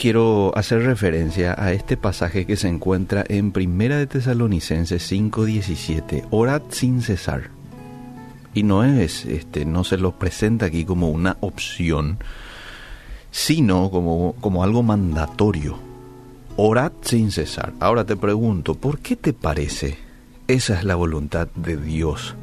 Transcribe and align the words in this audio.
quiero 0.00 0.56
hacer 0.56 0.82
referencia 0.84 1.54
a 1.62 1.72
este 1.74 1.98
pasaje 1.98 2.46
que 2.46 2.56
se 2.56 2.68
encuentra 2.68 3.22
en 3.28 3.52
Primera 3.52 3.98
de 3.98 4.06
Tesalonicenses 4.06 5.02
5:17, 5.12 6.24
orad 6.30 6.62
sin 6.70 7.02
cesar. 7.02 7.50
Y 8.54 8.62
no 8.62 8.82
es 8.82 9.26
este 9.26 9.66
no 9.66 9.84
se 9.84 9.98
lo 9.98 10.18
presenta 10.18 10.66
aquí 10.66 10.86
como 10.86 11.10
una 11.10 11.36
opción, 11.40 12.18
sino 13.30 13.90
como 13.90 14.34
como 14.40 14.64
algo 14.64 14.82
mandatorio. 14.82 15.78
Orad 16.56 16.92
sin 17.02 17.30
cesar. 17.30 17.74
Ahora 17.78 18.04
te 18.04 18.16
pregunto, 18.16 18.76
¿por 18.76 19.00
qué 19.00 19.16
te 19.16 19.34
parece 19.34 19.98
esa 20.48 20.78
es 20.78 20.84
la 20.84 20.94
voluntad 20.94 21.48
de 21.54 21.76
Dios 21.76 22.34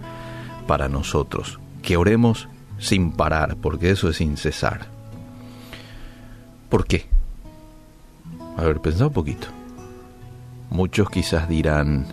para 0.68 0.90
nosotros? 0.90 1.60
Que 1.82 1.98
oremos 1.98 2.50
sin 2.78 3.12
parar, 3.12 3.58
porque 3.58 3.90
eso 3.90 4.10
es 4.10 4.18
sin 4.18 4.38
cesar. 4.38 4.88
¿Por 6.70 6.86
qué? 6.86 7.17
A 8.58 8.64
ver, 8.64 8.82
pensá 8.82 9.06
un 9.06 9.14
poquito. 9.14 9.48
Muchos 10.72 11.12
quizás 11.12 11.48
dirán, 11.48 12.08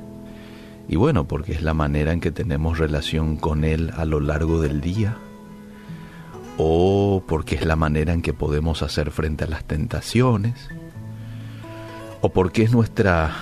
y 0.87 0.97
bueno, 0.97 1.27
porque 1.27 1.53
es 1.53 1.63
la 1.63 1.73
manera 1.73 2.13
en 2.13 2.21
que 2.21 2.31
tenemos 2.31 2.79
relación 2.79 3.37
con 3.37 3.65
Él 3.65 3.91
a 3.97 4.05
lo 4.05 4.21
largo 4.21 4.61
del 4.61 4.83
día, 4.83 5.17
o 6.59 7.25
porque 7.27 7.57
es 7.57 7.65
la 7.65 7.77
manera 7.77 8.13
en 8.13 8.21
que 8.21 8.35
podemos 8.35 8.83
hacer 8.83 9.11
frente 9.11 9.45
a 9.45 9.47
las 9.47 9.65
tentaciones, 9.65 10.69
o 12.21 12.29
porque 12.29 12.63
es 12.63 12.73
nuestra, 12.73 13.35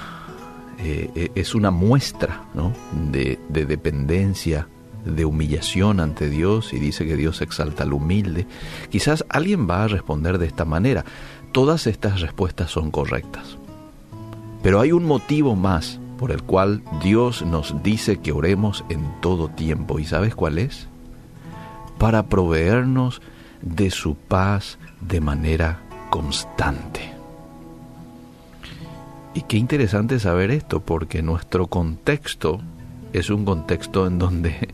eh, 0.79 1.31
es 1.35 1.57
una 1.57 1.73
muestra 1.73 2.45
¿no? 2.55 2.73
de, 3.11 3.41
de 3.49 3.67
dependencia 3.67 4.69
de 5.05 5.25
humillación 5.25 5.99
ante 5.99 6.31
Dios 6.31 6.73
y 6.73 6.79
dice 6.79 7.05
que 7.05 7.17
Dios 7.17 7.41
exalta 7.43 7.83
al 7.83 7.93
humilde, 7.93 8.47
quizás 8.91 9.25
alguien 9.29 9.69
va 9.69 9.83
a 9.83 9.89
responder 9.89 10.39
de 10.39 10.47
esta 10.47 10.65
manera. 10.65 11.05
Todas 11.53 11.87
estas 11.87 12.23
respuestas 12.23 12.71
son 12.71 12.91
correctas. 12.91 13.59
Pero 14.63 14.81
hay 14.81 14.93
un 14.93 15.05
motivo 15.05 15.55
más 15.55 16.01
por 16.19 16.31
el 16.31 16.43
cual 16.43 16.83
Dios 17.03 17.43
nos 17.43 17.83
dice 17.83 18.21
que 18.21 18.33
oremos 18.33 18.85
en 18.89 19.21
todo 19.21 19.49
tiempo. 19.49 19.99
¿Y 19.99 20.05
sabes 20.07 20.35
cuál 20.35 20.57
es? 20.59 20.89
Para 21.99 22.27
proveernos 22.29 23.21
de 23.61 23.91
su 23.91 24.15
paz 24.15 24.79
de 25.01 25.21
manera 25.21 25.81
constante. 26.11 27.13
Y 29.35 29.43
qué 29.43 29.57
interesante 29.57 30.21
saber 30.21 30.51
esto, 30.51 30.81
porque 30.81 31.23
nuestro 31.23 31.67
contexto 31.67 32.61
es 33.13 33.31
un 33.31 33.45
contexto 33.45 34.07
en 34.07 34.19
donde 34.19 34.69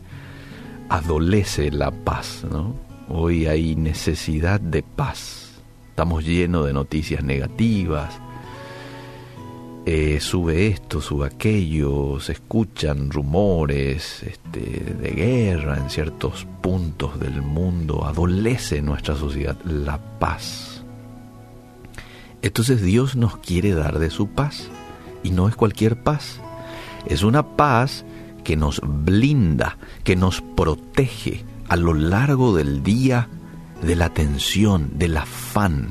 adolece 0.89 1.71
la 1.71 1.91
paz, 1.91 2.45
¿no? 2.49 2.75
Hoy 3.09 3.47
hay 3.47 3.75
necesidad 3.75 4.59
de 4.61 4.83
paz. 4.83 5.48
Estamos 5.99 6.23
llenos 6.23 6.65
de 6.65 6.71
noticias 6.71 7.25
negativas. 7.25 8.21
Eh, 9.85 10.21
sube 10.21 10.67
esto, 10.67 11.01
sube 11.01 11.27
aquello, 11.27 12.21
se 12.21 12.31
escuchan 12.31 13.11
rumores 13.11 14.23
este, 14.23 14.61
de 14.61 15.09
guerra 15.09 15.75
en 15.75 15.89
ciertos 15.89 16.47
puntos 16.61 17.19
del 17.19 17.41
mundo. 17.41 18.05
Adolece 18.05 18.81
nuestra 18.81 19.17
sociedad 19.17 19.57
la 19.65 19.97
paz. 20.19 20.85
Entonces 22.41 22.81
Dios 22.81 23.17
nos 23.17 23.35
quiere 23.35 23.73
dar 23.73 23.99
de 23.99 24.09
su 24.09 24.29
paz. 24.29 24.69
Y 25.21 25.31
no 25.31 25.49
es 25.49 25.57
cualquier 25.57 26.01
paz. 26.01 26.39
Es 27.07 27.23
una 27.23 27.57
paz 27.57 28.05
que 28.45 28.55
nos 28.55 28.79
blinda, 28.81 29.77
que 30.05 30.15
nos 30.15 30.39
protege 30.55 31.43
a 31.67 31.75
lo 31.75 31.93
largo 31.93 32.55
del 32.55 32.83
día 32.83 33.27
de 33.81 33.95
la 33.95 34.09
tensión, 34.09 34.97
del 34.97 35.17
afán 35.17 35.89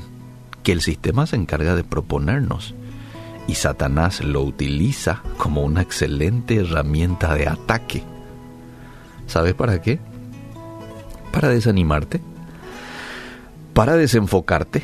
que 0.63 0.71
el 0.71 0.81
sistema 0.81 1.25
se 1.27 1.35
encarga 1.35 1.75
de 1.75 1.83
proponernos. 1.83 2.75
Y 3.47 3.55
Satanás 3.55 4.23
lo 4.23 4.43
utiliza 4.43 5.23
como 5.37 5.63
una 5.63 5.81
excelente 5.81 6.57
herramienta 6.57 7.33
de 7.33 7.47
ataque. 7.47 8.03
¿Sabes 9.25 9.55
para 9.55 9.81
qué? 9.81 9.99
Para 11.31 11.49
desanimarte, 11.49 12.21
para 13.73 13.95
desenfocarte, 13.95 14.83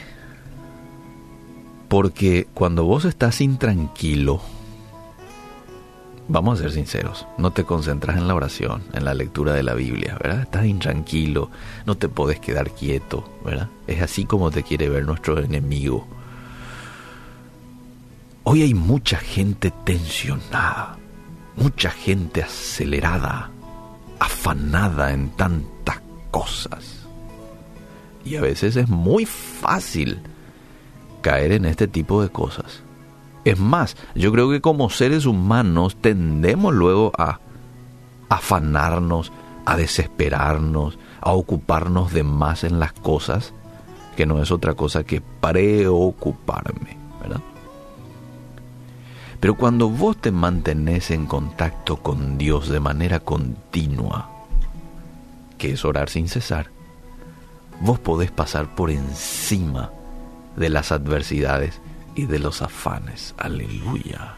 porque 1.88 2.48
cuando 2.54 2.86
vos 2.86 3.06
estás 3.06 3.42
intranquilo, 3.42 4.42
vamos 6.28 6.60
a 6.60 6.64
ser 6.64 6.72
sinceros, 6.72 7.28
no 7.38 7.52
te 7.52 7.64
concentras 7.64 8.18
en 8.18 8.28
la 8.28 8.36
oración, 8.36 8.84
en 8.94 9.06
la 9.06 9.14
lectura 9.14 9.54
de 9.54 9.64
la 9.64 9.74
Biblia, 9.74 10.18
¿verdad? 10.22 10.42
Estás 10.42 10.66
intranquilo, 10.66 11.50
no 11.86 11.96
te 11.96 12.10
puedes 12.10 12.40
quedar 12.40 12.72
quieto, 12.72 13.28
¿verdad? 13.44 13.70
Es 13.88 14.02
así 14.02 14.26
como 14.26 14.52
te 14.52 14.64
quiere 14.64 14.90
ver 14.90 15.06
nuestro 15.06 15.40
enemigo. 15.40 16.08
Hoy 18.44 18.64
hay 18.64 18.74
mucha 18.74 19.18
gente 19.18 19.72
tensionada, 19.84 20.98
mucha 21.56 21.90
gente 21.90 22.44
acelerada, 22.44 23.50
afanada 24.20 25.14
en 25.14 25.30
tantas 25.30 26.02
cosas. 26.32 27.08
Y 28.24 28.36
a 28.36 28.42
veces 28.42 28.76
es 28.76 28.90
muy 28.90 29.26
fácil 29.26 30.20
caer 31.22 31.54
en 31.54 31.66
este 31.66 31.88
tipo 31.88 32.22
de 32.22 32.30
cosas. 32.30 32.82
Es 33.46 33.60
más, 33.60 33.96
yo 34.16 34.32
creo 34.32 34.50
que 34.50 34.60
como 34.60 34.90
seres 34.90 35.28
humanos 35.28 35.96
tendemos 36.02 36.74
luego 36.74 37.12
a 37.16 37.40
afanarnos, 38.28 39.32
a 39.66 39.78
desesperarnos, 39.78 40.98
a 41.22 41.32
ocuparnos 41.32 42.12
de 42.12 42.24
más 42.24 42.64
en 42.64 42.80
las 42.80 42.94
cosas, 42.94 43.54
que 44.18 44.26
no 44.26 44.42
es 44.42 44.50
otra 44.50 44.74
cosa 44.74 45.04
que 45.04 45.22
preocuparme, 45.22 46.98
¿verdad? 47.22 47.42
Pero 49.40 49.56
cuando 49.56 49.90
vos 49.90 50.18
te 50.18 50.32
mantenés 50.32 51.12
en 51.12 51.28
contacto 51.28 51.98
con 51.98 52.40
Dios 52.40 52.68
de 52.70 52.80
manera 52.80 53.20
continua, 53.20 54.32
que 55.60 55.74
es 55.74 55.86
orar 55.86 56.10
sin 56.10 56.30
cesar, 56.30 56.72
vos 57.80 58.00
podés 58.00 58.32
pasar 58.32 58.74
por 58.74 58.90
encima 58.90 59.92
de 60.56 60.70
las 60.70 60.92
adversidades 60.92 61.80
y 62.16 62.26
de 62.26 62.40
los 62.40 62.62
afanes. 62.62 63.36
Aleluya. 63.38 64.36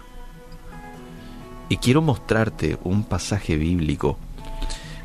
Y 1.69 1.77
quiero 1.77 2.01
mostrarte 2.01 2.77
un 2.83 3.03
pasaje 3.03 3.55
bíblico 3.55 4.17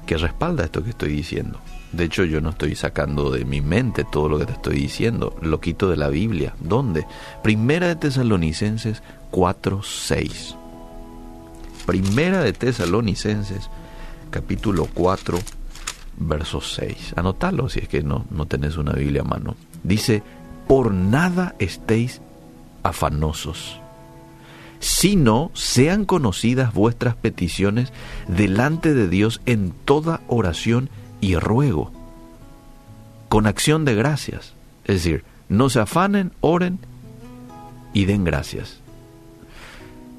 que 0.07 0.17
respalda 0.17 0.65
esto 0.65 0.83
que 0.83 0.91
estoy 0.91 1.13
diciendo. 1.13 1.59
De 1.93 2.05
hecho, 2.05 2.25
yo 2.25 2.41
no 2.41 2.51
estoy 2.51 2.75
sacando 2.75 3.31
de 3.31 3.45
mi 3.45 3.61
mente 3.61 4.05
todo 4.05 4.29
lo 4.29 4.39
que 4.39 4.47
te 4.47 4.53
estoy 4.53 4.77
diciendo, 4.77 5.37
lo 5.43 5.61
quito 5.61 5.91
de 5.91 5.97
la 5.97 6.09
Biblia. 6.09 6.55
¿Dónde? 6.61 7.07
Primera 7.43 7.89
de 7.89 7.97
Tesalonicenses 7.97 9.03
4:6. 9.31 10.57
Primera 11.85 12.41
de 12.41 12.53
Tesalonicenses 12.53 13.69
capítulo 14.31 14.89
4 14.95 15.39
verso 16.17 16.61
6. 16.61 17.15
Anotalo 17.17 17.69
si 17.69 17.81
es 17.81 17.89
que 17.89 18.03
no 18.03 18.25
no 18.31 18.47
tenés 18.47 18.77
una 18.77 18.93
Biblia 18.93 19.23
a 19.23 19.25
mano. 19.25 19.57
Dice, 19.83 20.23
"Por 20.67 20.95
nada 20.95 21.55
estéis 21.59 22.23
afanosos, 22.83 23.81
sino 24.81 25.51
sean 25.55 26.05
conocidas 26.05 26.75
vuestras 26.75 27.15
peticiones 27.15 27.93
delante 28.29 28.95
de 28.95 29.09
Dios 29.09 29.41
en 29.47 29.73
toda 29.85 30.21
oración 30.27 30.91
y 31.21 31.37
ruego, 31.37 31.93
con 33.29 33.47
acción 33.47 33.85
de 33.85 33.95
gracias. 33.95 34.55
Es 34.85 34.97
decir, 34.97 35.25
no 35.49 35.71
se 35.71 35.81
afanen, 35.81 36.33
oren 36.41 36.79
y 37.93 38.07
den 38.07 38.25
gracias. 38.25 38.81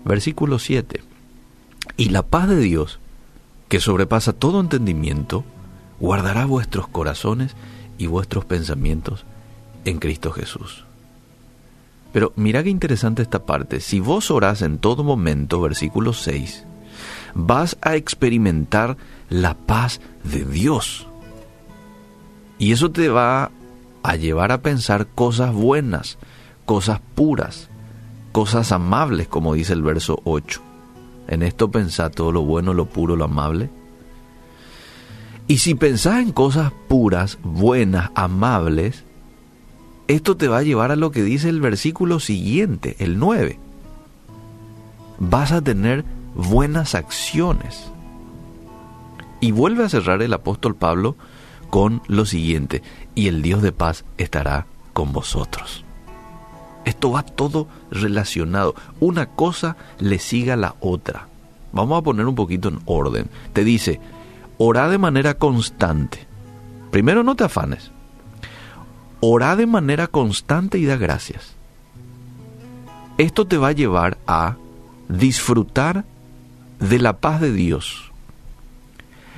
Versículo 0.05 0.59
7. 0.59 1.01
Y 1.97 2.09
la 2.09 2.23
paz 2.23 2.47
de 2.47 2.57
Dios, 2.57 2.99
que 3.67 3.79
sobrepasa 3.79 4.33
todo 4.33 4.59
entendimiento, 4.59 5.43
guardará 5.99 6.45
vuestros 6.45 6.87
corazones 6.87 7.55
y 7.97 8.07
vuestros 8.07 8.45
pensamientos 8.45 9.25
en 9.85 9.99
Cristo 9.99 10.31
Jesús. 10.31 10.85
Pero 12.13 12.31
mira 12.35 12.63
qué 12.63 12.69
interesante 12.69 13.23
esta 13.23 13.45
parte. 13.45 13.81
Si 13.81 13.99
vos 13.99 14.31
orás 14.31 14.61
en 14.61 14.77
todo 14.77 15.03
momento, 15.03 15.59
versículo 15.59 16.13
6, 16.13 16.63
vas 17.33 17.75
a 17.81 17.95
experimentar 17.95 18.95
la 19.29 19.55
paz 19.55 19.99
de 20.23 20.45
Dios. 20.45 21.07
Y 22.59 22.71
eso 22.71 22.91
te 22.91 23.09
va 23.09 23.51
a 24.03 24.15
llevar 24.15 24.51
a 24.51 24.61
pensar 24.61 25.07
cosas 25.07 25.51
buenas, 25.53 26.19
cosas 26.65 27.01
puras, 27.15 27.69
cosas 28.31 28.71
amables, 28.71 29.27
como 29.27 29.55
dice 29.55 29.73
el 29.73 29.81
verso 29.81 30.21
8. 30.23 30.61
En 31.27 31.41
esto 31.41 31.71
pensá 31.71 32.11
todo 32.11 32.31
lo 32.31 32.43
bueno, 32.43 32.73
lo 32.75 32.85
puro, 32.85 33.15
lo 33.15 33.25
amable. 33.25 33.69
Y 35.47 35.57
si 35.57 35.73
pensás 35.73 36.21
en 36.21 36.31
cosas 36.31 36.71
puras, 36.87 37.39
buenas, 37.43 38.11
amables, 38.15 39.03
esto 40.07 40.35
te 40.37 40.47
va 40.47 40.59
a 40.59 40.63
llevar 40.63 40.91
a 40.91 40.95
lo 40.95 41.11
que 41.11 41.23
dice 41.23 41.49
el 41.49 41.61
versículo 41.61 42.19
siguiente, 42.19 42.95
el 42.99 43.19
9. 43.19 43.59
Vas 45.19 45.51
a 45.51 45.61
tener 45.61 46.03
buenas 46.35 46.95
acciones. 46.95 47.91
Y 49.39 49.51
vuelve 49.51 49.83
a 49.83 49.89
cerrar 49.89 50.21
el 50.21 50.33
apóstol 50.33 50.75
Pablo 50.75 51.15
con 51.69 52.01
lo 52.07 52.25
siguiente, 52.25 52.83
y 53.15 53.27
el 53.27 53.41
Dios 53.41 53.61
de 53.61 53.71
paz 53.71 54.05
estará 54.17 54.67
con 54.93 55.11
vosotros. 55.11 55.83
Esto 56.85 57.11
va 57.11 57.23
todo 57.23 57.67
relacionado. 57.89 58.75
Una 58.99 59.27
cosa 59.27 59.77
le 59.99 60.19
sigue 60.19 60.51
a 60.51 60.57
la 60.57 60.75
otra. 60.81 61.27
Vamos 61.71 61.99
a 61.99 62.03
poner 62.03 62.27
un 62.27 62.35
poquito 62.35 62.69
en 62.69 62.79
orden. 62.85 63.29
Te 63.53 63.63
dice, 63.63 63.99
ora 64.57 64.89
de 64.89 64.97
manera 64.97 65.35
constante. 65.35 66.27
Primero 66.91 67.23
no 67.23 67.35
te 67.35 67.45
afanes. 67.45 67.91
Ora 69.25 69.55
de 69.55 69.67
manera 69.67 70.07
constante 70.07 70.77
y 70.79 70.85
da 70.85 70.97
gracias. 70.97 71.55
Esto 73.17 73.47
te 73.47 73.57
va 73.57 73.69
a 73.69 73.71
llevar 73.71 74.17
a 74.27 74.57
disfrutar 75.07 76.03
de 76.81 76.99
la 76.99 77.13
paz 77.21 77.39
de 77.39 77.53
Dios. 77.53 78.11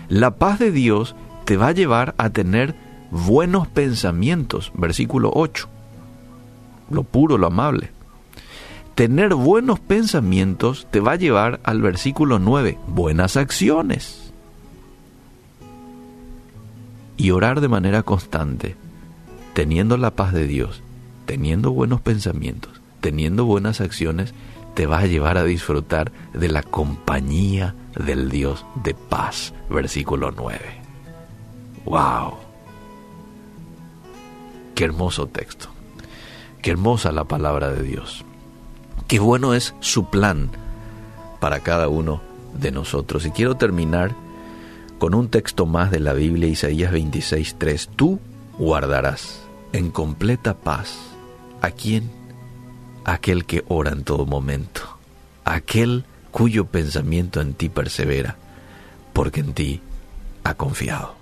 La 0.10 0.38
paz 0.38 0.58
de 0.58 0.72
Dios 0.72 1.16
te 1.44 1.56
va 1.56 1.68
a 1.68 1.72
llevar 1.72 2.16
a 2.18 2.32
tener 2.32 2.74
buenos 3.12 3.68
pensamientos, 3.68 4.72
versículo 4.74 5.30
8. 5.36 5.70
Lo 6.90 7.04
puro, 7.04 7.38
lo 7.38 7.46
amable. 7.46 7.92
Tener 8.96 9.36
buenos 9.36 9.80
pensamientos 9.80 10.88
te 10.90 11.00
va 11.00 11.12
a 11.12 11.18
llevar 11.18 11.60
al 11.64 11.84
versículo 11.84 12.40
9, 12.40 12.80
buenas 12.88 13.38
acciones. 13.38 14.34
Y 17.18 17.30
orar 17.30 17.62
de 17.62 17.68
manera 17.68 18.02
constante, 18.02 18.76
teniendo 19.56 19.96
la 19.96 20.12
paz 20.12 20.34
de 20.34 20.46
Dios, 20.48 20.84
teniendo 21.26 21.72
buenos 21.72 22.02
pensamientos, 22.02 22.82
teniendo 23.00 23.46
buenas 23.46 23.80
acciones, 23.80 24.34
te 24.74 24.86
va 24.86 25.00
a 25.00 25.06
llevar 25.06 25.38
a 25.38 25.46
disfrutar 25.46 26.12
de 26.34 26.50
la 26.50 26.62
compañía 26.62 27.74
del 27.96 28.30
Dios 28.30 28.66
de 28.84 28.94
paz. 28.94 29.54
Versículo 29.70 30.32
9. 30.32 30.60
¡Wow! 31.86 32.34
Qué 34.76 34.84
hermoso 34.84 35.28
texto. 35.28 35.70
Qué 36.62 36.72
hermosa 36.72 37.14
la 37.14 37.24
palabra 37.24 37.72
de 37.72 37.82
Dios. 37.82 38.26
Qué 39.08 39.20
bueno 39.20 39.54
es 39.54 39.74
su 39.80 40.10
plan 40.10 40.50
para 41.40 41.62
cada 41.62 41.88
uno 41.88 42.22
de 42.60 42.72
nosotros. 42.72 43.26
Y 43.26 43.32
quiero 43.32 43.56
terminar 43.56 44.14
con 45.00 45.16
un 45.16 45.30
texto 45.30 45.66
más 45.66 45.92
de 45.92 46.02
la 46.02 46.12
Biblia, 46.12 46.50
Isaías 46.50 46.92
26.3. 46.92 47.88
Tú 47.96 48.20
guardarás 48.58 49.45
en 49.76 49.92
completa 49.92 50.54
paz. 50.54 50.98
A 51.62 51.72
quien 51.72 52.10
aquel 53.04 53.46
que 53.46 53.66
ora 53.68 53.92
en 53.92 54.04
todo 54.04 54.26
momento, 54.26 54.82
aquel 55.44 56.06
cuyo 56.32 56.66
pensamiento 56.66 57.42
en 57.42 57.54
ti 57.54 57.68
persevera, 57.68 58.38
porque 59.12 59.42
en 59.42 59.54
ti 59.54 59.82
ha 60.44 60.54
confiado. 60.54 61.16